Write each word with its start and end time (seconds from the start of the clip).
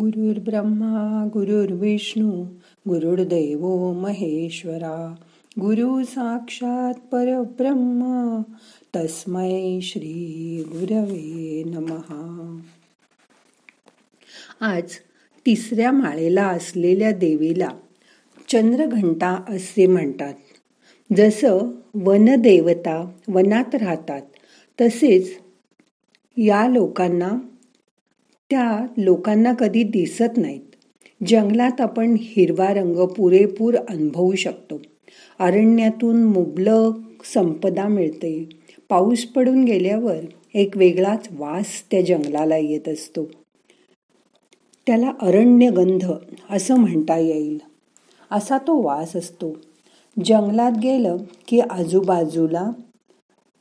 गुरुर्ब्रह्मा 0.00 1.28
गुरुर्विष्णू 1.32 2.44
गुरुर्देव 2.88 3.92
महेश्वरा 3.92 5.14
गुरु 5.60 6.04
साक्षात 6.04 6.94
परब्रह्म 6.94 8.02
तस्मै 8.96 9.78
श्री 9.82 10.64
गुरवे 10.68 11.62
नमहा 11.66 12.60
आज 14.60 14.82
तिसऱ्या 15.46 15.92
माळेला 15.92 16.46
असलेल्या 16.46 17.12
देवीला 17.12 17.68
चंद्रघंटा 18.48 19.44
असे 19.48 19.86
म्हणतात. 19.86 20.34
जसं 21.16 21.70
वनदेवता 21.94 23.10
वनात 23.28 23.74
राहतात 23.74 24.22
तसेच 24.80 25.30
या 26.36 26.68
लोकांना 26.68 27.30
त्या 28.50 28.86
लोकांना 28.96 29.52
कधी 29.52 29.82
दिसत 29.82 30.36
नाहीत. 30.36 30.60
जंगलात 31.26 31.80
आपण 31.80 32.16
हिरवा 32.20 32.74
रंग 32.74 33.06
पुरेपूर 33.06 33.74
अनुभवू 33.74 34.34
शकतो. 34.34 34.80
अरण्यातून 35.38 36.24
मुबलक 36.24 37.24
संपदा 37.34 37.88
मिळते. 37.88 38.48
पाऊस 38.88 39.24
पडून 39.24 39.64
गेल्यावर 39.64 40.16
एक 40.54 40.76
वेगळाच 40.76 41.28
वास 41.38 41.84
त्या 41.90 42.00
जंगलाला 42.02 42.56
येत 42.56 42.88
असतो. 42.88 43.24
त्याला 44.86 45.12
अरण्यगंध 45.20 46.12
असं 46.50 46.76
म्हणता 46.76 47.16
येईल. 47.16 47.58
असा 48.30 48.58
तो 48.58 48.82
वास 48.82 49.16
असतो. 49.16 49.56
जंगलात 50.24 50.72
गेलं 50.82 51.16
की 51.48 51.60
आजूबाजूला 51.60 52.70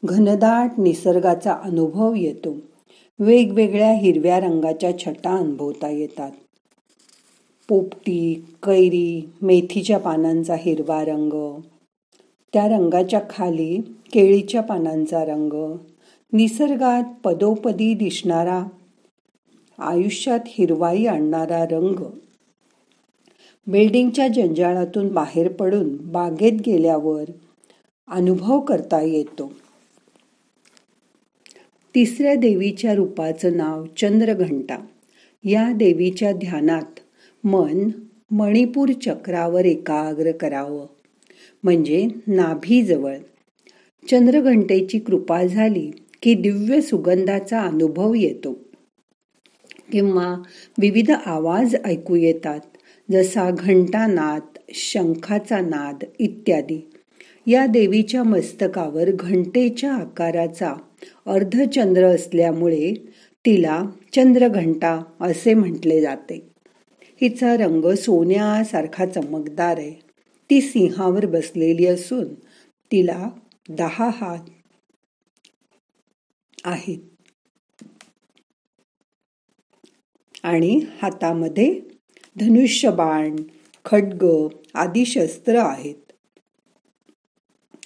घनदाट 0.05 0.69
निसर्गाचा 0.77 1.53
अनुभव 1.53 2.15
येतो. 2.15 2.55
वेगवेगळ्या 3.19 3.93
हिरव्या 3.93 4.39
रंगाच्या 4.39 4.99
छटा 4.99 5.37
अनुभवता 5.37 5.89
येतात. 5.89 6.31
पोपटी 7.67 8.45
कैरी 8.63 9.29
मेथीच्या 9.41 9.99
पानांचा 9.99 10.55
हिरवा 10.55 11.05
रंग. 11.05 11.61
त्या 12.53 12.67
रंगाच्या 12.67 13.21
खाली 13.29 13.81
केळीच्या 14.13 14.61
पानांचा 14.61 15.25
रंग. 15.25 15.77
निसर्गात 16.33 17.03
पदोपदी 17.23 17.93
दिसणारा 17.93 18.63
आयुष्यात 19.79 20.39
हिरवाई 20.45 21.05
आणणारा 21.05 21.65
रंग. 21.65 22.03
बिल्डिंगच्या 23.67 24.27
जंजाळातून 24.27 25.13
बाहेर 25.13 25.51
पडून 25.51 26.11
बागेत 26.11 26.53
गेल्यावर 26.65 27.23
अनुभव 28.07 28.59
करता 28.59 29.01
येतो. 29.01 29.51
तिसऱ्या 31.95 32.35
देवीच्या 32.35 32.93
रूपाचं 32.93 33.57
नाव 33.57 33.85
चंद्रघंटा. 33.97 34.77
या 35.43 35.71
देवीच्या 35.71 36.31
ध्यानात 36.31 36.99
मन 37.43 37.89
मणिपूर 38.31 38.89
चक्रावर 38.91 39.65
एकाग्र 39.65 40.31
करावं. 40.31 40.87
म्हणजे 41.63 42.07
नाभीजवळ. 42.27 43.17
चंद्रघंटेची 44.11 44.99
कृपा 44.99 45.43
झाली 45.43 45.91
की 46.21 46.33
दिव्य 46.33 46.81
सुगंधाचा 46.81 47.61
अनुभव 47.61 48.13
येतो. 48.13 48.59
किंवा 49.91 50.41
विविध 50.79 51.11
आवाज 51.25 51.75
ऐकू 51.85 52.15
येतात 52.15 52.59
जसा 53.11 53.51
घंटा 53.51 54.07
नाद 54.07 54.41
शंखाचा 54.69 55.59
नाद 55.59 56.03
इत्यादी. 56.19 56.89
या 57.47 57.65
देवीच्या 57.65 58.23
मस्तकावर 58.23 59.11
घंटेच्या 59.11 59.93
आकाराचा 59.93 60.73
अर्धचंद्र 61.25 62.03
असल्यामुळे 62.03 62.93
तिला 63.45 63.83
चंद्रघंटा 64.13 65.03
असे 65.21 65.53
म्हटले 65.53 66.01
जाते. 66.01 66.49
हिचा 67.21 67.57
रंग 67.57 67.93
सोन्यासारखा 67.93 69.05
चमकदार 69.05 69.77
आहे. 69.77 69.93
ती 70.49 70.61
सिंहावर 70.61 71.25
बसलेली 71.25 71.85
असून 71.85 72.33
तिला 72.91 73.29
दहा 73.69 74.09
हात 74.13 74.49
आहेत. 76.63 76.99
आणि 80.43 80.81
हातामध्ये 81.01 81.79
धनुष्यबाण 82.39 83.35
खड्ग 83.85 84.47
आदी 84.73 85.05
शस्त्र 85.05 85.55
आहेत. 85.55 85.95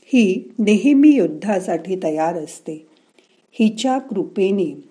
ही 0.05 0.51
नेहमी 0.59 1.09
युद्धासाठी 1.09 1.95
तयार 2.03 2.35
असते. 2.35 2.88
हिच्या 3.59 3.97
कृपेने 3.97 4.89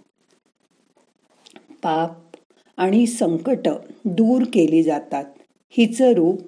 पाप 1.83 2.37
आणि 2.77 3.07
संकट 3.07 3.69
दूर 4.05 4.43
केली 4.53 4.83
जातात. 4.83 5.25
हिचं 5.71 6.13
रूप 6.13 6.41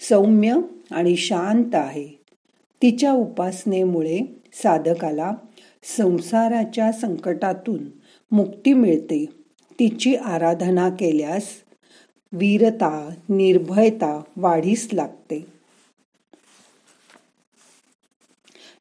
सौम्य 0.00 0.54
आणि 0.90 1.16
शांत 1.16 1.74
आहे. 1.74 2.08
तिच्या 2.82 3.12
उपासनेमुळे 3.12 4.18
साधकाला 4.52 5.32
संसाराच्या 5.96 6.92
संकटातून 6.92 7.84
मुक्ती 8.30 8.72
मिळते. 8.72 9.24
तिची 9.78 10.14
आराधना 10.14 10.88
केल्यास 10.88 11.44
वीरता 12.32 13.14
निर्भयता 13.28 14.22
वाढीस 14.36 14.88
लागते. 14.92 15.55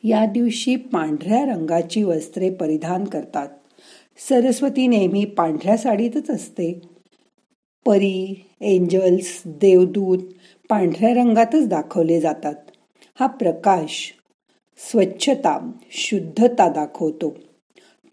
या 0.08 0.26
दिवशी 0.26 0.76
पांढऱ्या 0.76 1.46
रंगाची 1.46 2.04
वस्त्रे 2.04 2.50
परिधान 2.50 3.04
करतात. 3.04 3.48
सरस्वती 4.30 4.88
नेहमी 4.88 5.26
पांढऱ्या 5.26 5.78
साडीतच 5.78 6.30
असते. 6.30 6.82
परी 7.86 8.46
एंजल्स 8.62 9.42
देवदूत 9.46 10.18
पांढऱ्या 10.70 11.14
रंगातच 11.14 11.68
दाखवले 11.68 12.22
जातात. 12.22 12.54
हा 13.20 13.26
प्रकाश 13.26 14.14
स्वच्छता 14.92 15.72
शुद्धता 15.92 16.70
दाखवतो. 16.70 17.36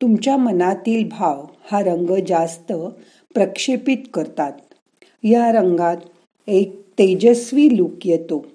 तुमच्या 0.03 0.37
मनातील 0.37 1.09
भाव 1.09 1.47
हा 1.73 1.81
रंग 1.81 2.25
जास्त 2.27 2.73
प्रक्षेपित 3.35 3.99
करतात. 4.15 4.53
या 5.23 5.53
रंगात 5.53 5.97
एक 6.47 6.81
तेजस्वी 6.81 7.77
लूक 7.77 8.07
येतो. 8.07 8.47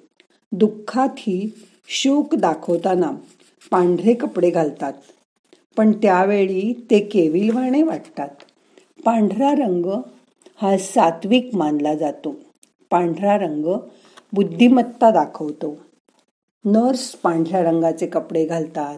दुःखातही 0.51 1.51
शोक 1.89 2.35
दाखवताना 2.35 3.11
पांढरे 3.71 4.13
कपडे 4.13 4.49
घालतात. 4.49 4.93
पण 5.77 5.91
त्यावेळी 5.91 6.87
ते 6.89 6.99
केविलवाणे 6.99 7.83
वाटतात. 7.83 8.29
पांढरा 9.05 9.51
रंग 9.51 9.85
हा 10.61 10.77
सात्विक 10.77 11.49
मानला 11.53 11.95
जातो. 11.95 12.35
पांढरा 12.89 13.37
रंग 13.37 13.65
बुद्धिमत्ता 14.33 15.11
दाखवतो. 15.11 15.77
नर्स 16.65 17.11
पांढऱ्या 17.11 17.63
रंगाचे 17.63 18.07
कपडे 18.07 18.45
घालतात. 18.45 18.97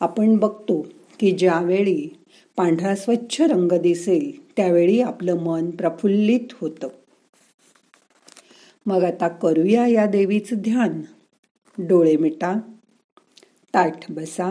आपण 0.00 0.36
बघतो 0.36 0.86
की 1.20 1.30
ज्यावेळी 1.30 2.16
पांढरा 2.56 2.96
स्वच्छ 2.96 3.40
रंग 3.40 3.72
दिसेल 3.72 4.52
त्यावेळी 4.56 5.00
आपलं 5.00 5.34
मन 5.34 5.70
प्रफुल्लित 5.70 6.52
होतं. 6.60 6.88
मग 8.86 9.04
आता 9.04 9.28
करूया 9.28 9.86
या 9.86 10.06
देवीचं 10.06 10.56
ध्यान. 10.56 11.02
डोळे 11.78 12.16
मिटा 12.16 12.54
ताठ 13.74 14.10
बसा 14.10 14.50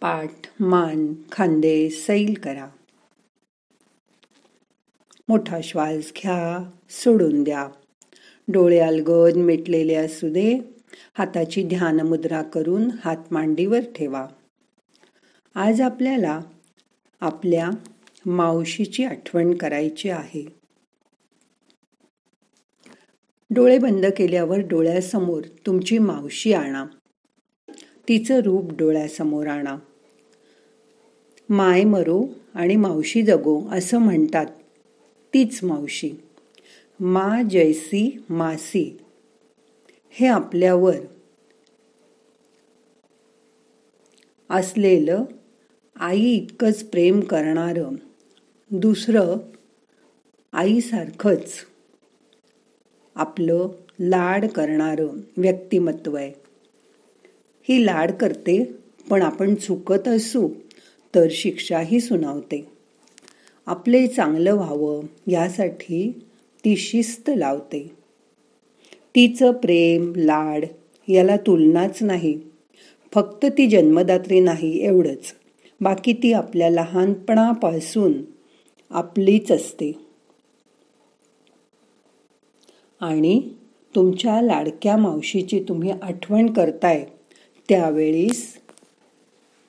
पाठ 0.00 0.32
मान 0.60 1.14
खांदे 1.32 1.90
सैल 1.90 2.34
करा. 2.34 2.68
मोठा 5.28 5.60
श्वास 5.60 6.12
घ्या 6.22 6.70
सोडून 6.90 7.44
द्या. 7.44 7.68
डोळे 8.48 8.78
अलगद 8.78 9.36
मिटलेले 9.36 9.94
असू 9.94 10.32
दे. 10.32 10.58
हाताची 11.18 11.62
ध्यान 11.62 12.00
मुद्रा 12.00 12.42
करून 12.42 12.90
हात 13.04 13.16
मांडीवर 13.30 13.80
ठेवा. 13.80 14.26
आज 15.54 15.80
आपल्याला 15.80 16.40
आपल्या 17.20 17.70
मावशीची 18.26 19.04
आठवण 19.04 19.54
करायची 19.54 20.10
आहे. 20.10 20.63
डोळे 23.54 23.78
बंद 23.78 24.06
केल्यावर 24.16 24.58
डोळ्यासमोर 24.58 25.42
तुमची 25.66 25.98
मावशी 25.98 26.52
आणा. 26.52 26.86
तिचं 28.08 28.40
रूप 28.40 28.72
डोळ्यासमोर 28.72 29.46
आणा. 29.46 29.76
माय 31.48 31.84
मरो 31.84 32.24
आणि 32.54 32.76
मावशी 32.76 33.22
जगो 33.22 33.68
असं 33.70 33.98
म्हणतात. 33.98 34.46
तीच 35.34 35.64
मावशी. 35.64 36.12
मा 37.00 37.42
जैसी 37.50 38.24
मासी. 38.30 38.98
हे 40.10 40.26
आपल्यावर 40.26 40.96
असलेलं 44.50 45.24
आई 45.96 46.20
इतकंच 46.20 46.84
प्रेम 46.84 47.20
करणारं 47.20 47.94
दुसरं 48.70 49.36
आईसारखंच 50.52 51.52
आपलं 53.14 53.68
लाड 54.00 54.46
करणारं 54.46 55.08
व्यक्तिमत्व 55.36 56.16
आहे. 56.16 56.32
ही 57.68 57.86
लाड 57.86 58.12
करते 58.12 58.72
पण 59.10 59.22
आपण 59.22 59.54
चुकत 59.54 60.08
असू 60.08 60.48
तर 61.14 61.26
शिक्षाही 61.30 62.00
सुनावते. 62.00 62.66
आपले 63.66 64.06
चांगलं 64.06 64.54
व्हावं 64.54 65.02
यासाठी 65.28 66.24
ती 66.64 66.76
शिस्त 66.76 67.30
लावते. 67.36 67.90
तिचं 69.14 69.52
प्रेम 69.52 70.12
लाड 70.16 70.64
याला 71.08 71.36
तुलनाच 71.36 72.02
नाही. 72.02 72.40
फक्त 73.14 73.46
ती 73.58 73.66
जन्मदात्री 73.66 74.40
नाही 74.40 74.84
एवढंच. 74.84 75.34
बाकी 75.80 76.12
ती 76.12 76.32
आपल्या 76.32 76.70
लहानपणापासून 76.70 78.12
आपलीच 78.90 79.52
असते. 79.52 80.03
आणि 83.04 83.48
तुमच्या 83.94 84.42
लाडक्या 84.42 84.96
मावशीची 84.96 85.64
तुम्ही 85.68 85.90
आठवण 86.02 86.52
करताय 86.52 87.04
त्यावेळीस 87.68 88.58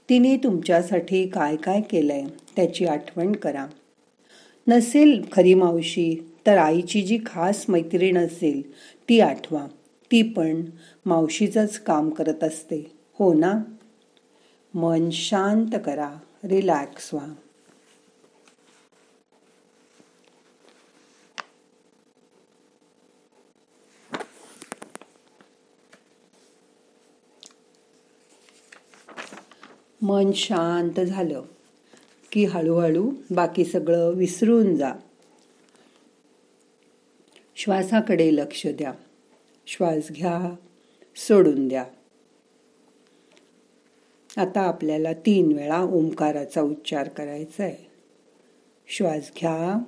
तिने 0.09 0.37
तुमच्यासाठी 0.37 1.27
काय 1.27 1.55
काय 1.55 1.81
केलंय 1.81 2.23
त्याची 2.55 2.85
आठवण 2.85 3.31
करा. 3.31 3.65
नसेल 4.67 5.25
खरी 5.31 5.53
मावशी 5.53 6.33
तर 6.47 6.57
आईची 6.57 7.01
जी 7.01 7.19
खास 7.25 7.65
मैत्रीण 7.69 8.17
असेल 8.17 8.71
ती 9.09 9.19
आठवा. 9.19 9.67
ती 10.11 10.21
पण 10.21 10.61
मावशीचंच 11.05 11.79
काम 11.79 12.09
करत 12.09 12.43
असते. 12.43 12.91
हो 13.19 13.33
ना? 13.33 13.53
मन 14.73 15.09
शांत 15.09 15.79
करा. 15.85 16.15
रिलॅक्स 16.43 17.13
व्हा. 17.13 17.27
मन 30.05 30.31
शांत 30.31 30.99
झालं 30.99 31.41
की 32.31 32.45
हळूहळू 32.45 33.11
बाकी 33.31 33.65
सगळं 33.65 34.09
विसरून 34.09 34.75
जा. 34.75 34.93
श्वासाकडे 37.55 38.35
लक्ष 38.35 38.67
द्या. 38.67 38.93
श्वास 39.67 40.11
घ्या 40.11 40.55
सोडून 41.15 41.67
द्या. 41.67 41.85
आता 44.37 44.61
आपल्याला 44.61 45.13
तीन 45.13 45.51
वेळा 45.51 45.81
ओंकाराचा 45.81 46.61
उच्चार 46.61 47.07
करायचा 47.07 47.63
आहे 47.63 47.87
श्वास 48.87 49.31
घ्या. 49.39 49.79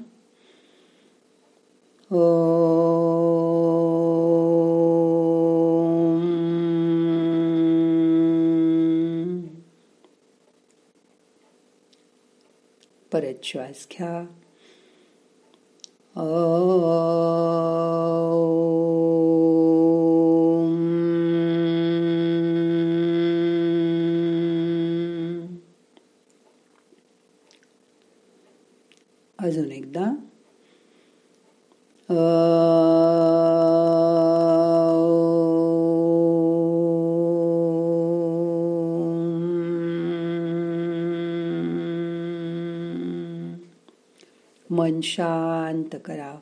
परत 13.17 13.43
श्वास 13.43 13.87
घ्या 13.91 14.25
अजून 29.39 29.71
एकदा। 29.71 30.15
मन 44.87 45.01
शांत 45.01 45.95
करा. 46.05 46.37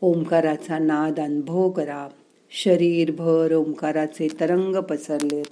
ओंकाराचा 0.00 0.78
नाद 0.78 1.20
अनुभव 1.20 1.70
करा. 1.70 2.08
शरीरभर 2.50 3.54
ओंकाराचे 3.54 4.28
तरंग 4.40 4.76
पसरलेत. 4.76 5.44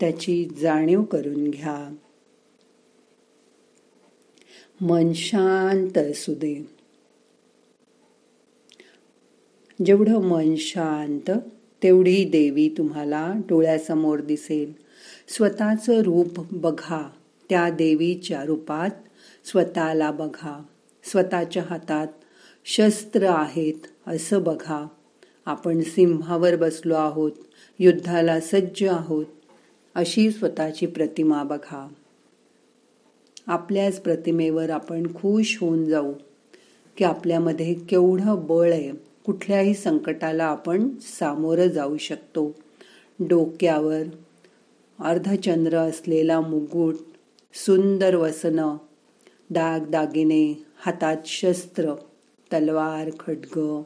त्याची 0.00 0.48
जाणीव 0.60 1.02
करून 1.02 1.50
घ्या. 1.50 1.94
मन 4.80 5.12
शांत 5.12 5.98
असू 5.98 6.34
दे. 6.34 6.68
जेवढं 9.84 10.22
मन 10.22 10.54
शांत 10.56 11.30
तेवढी 11.82 12.24
देवी 12.24 12.68
तुम्हाला 12.68 13.32
डोळ्यासमोर 13.48 14.20
दिसेल. 14.20 14.72
स्वतःचं 15.28 16.02
रूप 16.02 16.54
बघा. 16.54 17.10
त्या 17.48 17.70
देवीच्या 17.70 18.44
रूपात 18.44 18.90
स्वतःला 19.44 20.10
बघा. 20.10 20.62
स्वतःच्या 21.06 21.62
हातात 21.70 22.06
शस्त्र 22.64 23.26
आहेत 23.26 23.86
असं 24.06 24.42
बघा. 24.42 24.86
आपण 25.46 25.80
सिंहावर 25.80 26.56
बसलो 26.56 26.94
आहोत 26.94 27.32
युद्धाला 27.78 28.40
सज्ज 28.40 28.84
आहोत 28.84 29.26
अशी 29.94 30.30
स्वतःची 30.30 30.86
प्रतिमा 30.86 31.42
बघा. 31.42 31.88
आपल्याच 33.46 34.00
प्रतिमेवर 34.00 34.70
आपण 34.70 35.14
खुश 35.14 35.58
होऊन 35.60 35.84
जाऊ 35.84 36.12
की 36.96 37.04
आपल्यामध्ये 37.04 37.74
केवढं 37.74 38.46
बळ 38.46 38.72
आहे 38.72 38.92
कुठल्याही 39.24 39.74
संकटाला 39.74 40.44
आपण 40.44 40.88
सामोरं 41.00 41.66
जाऊ 41.66 41.96
शकतो. 41.96 42.54
डोक्यावर 43.20 44.02
अर्धचंद्र 45.04 45.76
असलेला 45.78 46.40
मुकुट 46.40 46.94
सुंदर 47.54 48.14
वसनं 48.14 48.76
दाग 49.50 49.80
दागिने 49.90 50.65
हातात 50.78 51.16
शस्त्र 51.26 51.94
तलवार 52.52 53.10
खड्ग 53.20 53.82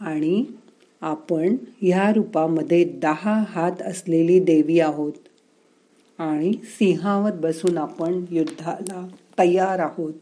आणि 0.00 0.44
आपण 1.00 1.56
ह्या 1.82 2.12
रूपामध्ये 2.12 2.84
दहा 2.84 3.44
हात 3.48 3.82
असलेली 3.82 4.40
देवी 4.40 4.80
आहोत 4.80 5.12
आणि 6.18 6.52
सिंहावर 6.64 7.30
बसून 7.30 7.78
आपण 7.78 8.24
युद्धाला 8.30 9.08
तयार 9.38 9.78
आहोत. 9.78 10.14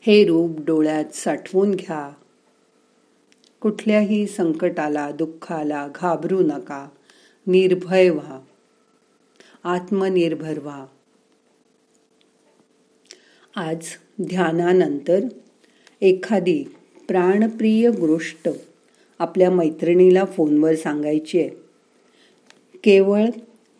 हे 0.00 0.24
रूप 0.24 0.50
डोळ्यात 0.66 1.14
साठवून 1.14 1.70
घ्या. 1.70 2.12
कुठल्याही 3.60 4.26
संकटाला 4.26 5.10
दुःखाला 5.10 5.88
घाबरू 5.94 6.40
नका. 6.40 6.88
निर्भय 7.46 8.08
व्हा. 8.08 8.40
आत्मनिर्भर 9.64 10.58
व्हा. 10.58 10.86
आज 13.60 13.78
ध्यानानंतर 14.22 15.20
एखादी 16.00 16.64
प्राणप्रिय 17.08 17.90
गोष्ट 17.90 18.48
आपल्या 19.18 19.50
मैत्रिणीला 19.50 20.24
फोनवर 20.24 20.74
सांगायची 20.74 21.40
आहे. 21.40 21.48
केवळ 22.84 23.24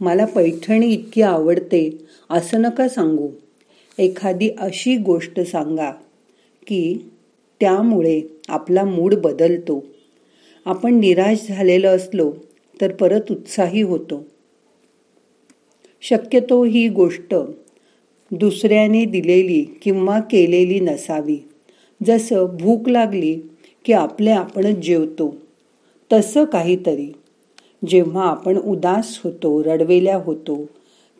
मला 0.00 0.24
पैठणी 0.24 0.86
इतकी 0.86 1.22
आवडते 1.22 1.98
असं 2.30 2.62
नका 2.62 2.88
सांगू. 2.88 3.28
एखादी 3.98 4.50
अशी 4.58 4.96
गोष्ट 4.96 5.40
सांगा 5.40 5.90
की 6.66 7.10
त्यामुळे 7.60 8.20
आपला 8.48 8.84
मूड 8.84 9.14
बदलतो. 9.14 9.86
आपण 10.64 10.94
निराश 10.94 11.48
झालेलं 11.48 11.96
असलो 11.96 12.32
तर 12.80 12.92
परत 12.92 13.22
उत्साही 13.30 13.82
होतो. 13.82 14.26
शक्यतो 16.02 16.64
ही 16.64 16.88
गोष्ट 16.88 17.34
दुसऱ्याने 18.30 19.04
दिलेली 19.04 19.64
किंवा 19.82 20.20
केलेली 20.20 20.80
नसावी. 20.80 21.38
जसं 22.06 22.56
भूक 22.60 22.88
लागली 22.88 23.34
की 23.84 23.92
आपले 23.92 24.30
आपणच 24.30 24.76
जेवतो 24.76 25.34
तसं 26.12 26.44
काहीतरी. 26.44 27.12
जेव्हा 27.88 28.24
आपण 28.24 28.56
उदास 28.56 29.20
होतो 29.24 29.62
रडवेल्या 29.64 30.16
होतो 30.16 30.66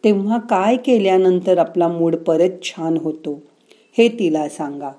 तेव्हा 0.05 0.39
काय 0.39 0.77
केल्यानंतर 0.77 1.59
आपला 1.59 1.89
मूड 1.89 2.17
परत 2.17 2.63
छान 2.63 2.97
होतो 2.97 3.43
हे 3.99 4.09
तिला 4.09 4.49
सांगा. 4.49 4.91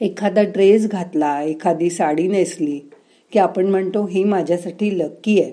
एखादा 0.00 0.42
ड्रेस 0.42 0.88
घातला 0.88 1.42
एखादी 1.42 1.90
साडी 1.90 2.28
नेसली 2.28 2.78
की 3.32 3.38
आपण 3.38 3.66
म्हणतो 3.66 4.06
ही 4.06 4.24
माझ्यासाठी 4.24 4.98
लक्की 4.98 5.42
आहे. 5.42 5.52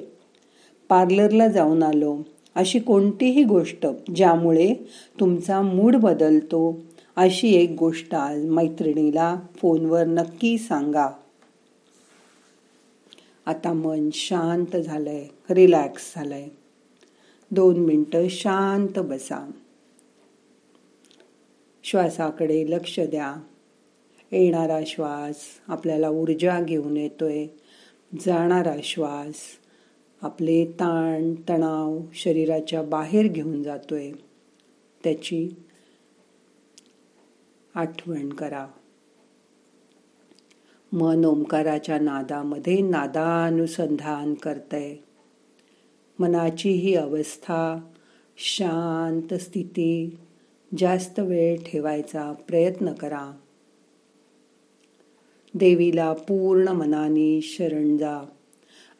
पार्लरला 0.89 1.47
जाऊन 1.47 1.83
आलो. 1.83 2.17
अशी 2.55 2.79
कोणतीही 2.79 3.43
गोष्ट 3.43 3.87
ज्यामुळे 4.15 4.73
तुमचा 5.19 5.61
मूड 5.61 5.95
बदलतो 5.95 6.81
अशी 7.15 7.53
एक 7.53 7.75
गोष्ट 7.79 8.15
आज 8.15 8.45
मैत्रिणीला 8.45 9.39
फोनवर 9.55 10.03
नक्की 10.03 10.57
सांगा. 10.57 11.09
आता 13.45 13.73
मन 13.73 14.09
शांत 14.13 14.77
झालंय 14.77 15.27
रिलॅक्स 15.49 16.13
झालंय. 16.15 16.47
दोन 17.51 17.77
मिनटं 17.77 18.27
शांत 18.27 18.99
बसा. 18.99 19.51
श्वासाकडे 21.83 22.65
लक्ष 22.69 22.99
द्या. 22.99 23.35
येणारा 24.31 24.79
श्वास 24.85 25.35
आपल्याला 25.67 26.09
ऊर्जा 26.09 26.61
घेऊन 26.61 26.97
येतोय. 26.97 27.47
जाणारा 28.25 28.75
श्वास 28.83 29.35
आपले 30.21 30.65
ताण 30.65 31.33
तणाव 31.49 31.99
शरीराच्या 32.13 32.81
बाहेर 32.81 33.27
घेऊन 33.27 33.63
जातोय. 33.63 34.11
त्याची 35.03 35.49
आठवण 37.75 38.29
करा. 38.29 38.67
मन 40.91 41.25
ओंकाराच्या 41.25 41.99
नादामध्ये 41.99 42.81
नादानुसंधान 42.81 44.33
करतय. 44.33 44.95
मनाची 46.19 46.69
ही 46.69 46.95
अवस्था 46.95 47.79
शांत 48.37 49.33
स्थिती 49.33 50.17
जास्त 50.77 51.19
वेळ 51.19 51.57
ठेवायचा 51.65 52.33
प्रयत्न 52.47 52.93
करा. 52.93 53.31
देवीला 55.53 56.13
पूर्ण 56.13 56.67
मनाने 56.67 57.41
शरण 57.41 57.97
जा. 57.97 58.21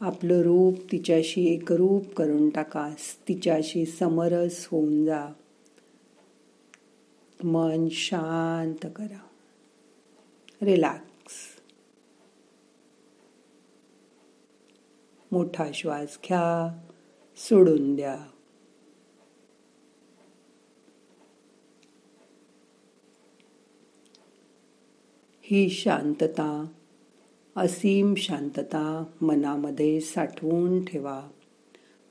आपलं 0.02 0.42
रूप 0.42 0.92
तिच्याशी 0.92 1.54
एकरूप 1.54 2.14
करून 2.14 2.50
टाका 2.50 2.94
तिच्याशी 3.28 3.86
समरस 3.86 4.68
होऊन 4.72 5.06
जा. 5.06 5.28
मन 7.44 7.88
शांत 7.92 8.88
करा. 8.96 9.28
रिलॅक्स. 10.62 11.34
मोठा 15.32 15.66
श्वास 15.74 16.20
घ्या 16.24 16.80
सोडून 17.38 17.96
द्या. 17.96 18.18
ही 25.42 25.70
शांतता 25.70 26.66
असीम 27.56 28.14
शांतता 28.16 29.04
मनामध्ये 29.22 30.02
साठवून 30.02 30.86
ठेवा. 30.86 31.22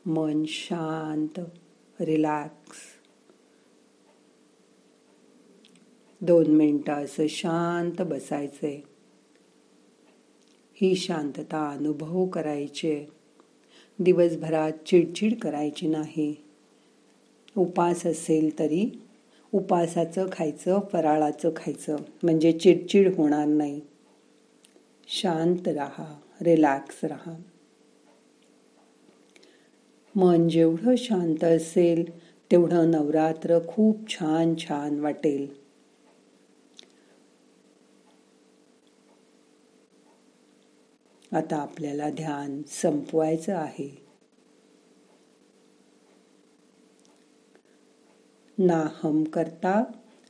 मन 0.07 0.45
शांत 0.49 1.41
रिलॅक्स 2.01 2.79
दोन 6.21 6.47
मिनटं 6.47 6.93
असं 6.93 7.27
शांत 7.27 8.03
बसायचे 8.03 8.85
ही 10.75 10.95
शांतता 10.95 11.71
अनुभव 11.71 12.27
करायचे. 12.27 13.09
दिवसभरात 13.99 14.73
चिडचिड 14.87 15.39
करायची 15.39 15.89
नाही. 15.89 16.35
उपास 17.57 18.07
असेल 18.07 18.59
तरी 18.59 19.03
उपासाचं 19.53 20.27
खायचं 20.33 20.81
फराळाचं 20.93 21.51
खायचं 21.57 21.97
म्हणजे 22.23 22.53
चिडचिड 22.53 23.15
होणार 23.15 23.47
नाही. 23.47 23.81
शांत 25.13 25.69
राहा 25.69 26.21
रिलॅक्स 26.41 27.05
राहा. 27.05 27.35
मन 30.15 30.49
जेवढं 30.49 30.95
शांत 30.99 31.45
असेल 31.45 32.19
तेवढं 32.51 32.91
नवरात्र 32.91 33.59
खूप 33.69 34.09
छान 34.09 34.55
छान 34.59 35.01
वाटेल. 35.01 35.47
आता 41.33 41.57
आपल्याला 41.57 42.11
ध्यान 42.11 42.63
संपवायचं 42.69 43.55
आहे. 43.55 44.07
नाहम 48.59 49.25
करता 49.25 49.83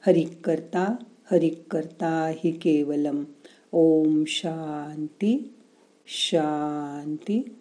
हरिक 0.07 0.47
करता 0.47 0.97
हरिक 1.31 1.63
करता 1.71 2.33
हि 2.37 2.51
केवलम. 2.51 3.25
ओम 3.73 4.25
शांती 4.27 5.55
शांती 6.07 7.57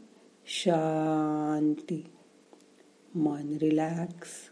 शांती. 0.46 2.06
मन 3.16 3.58
रिलॅक्स 3.62 4.49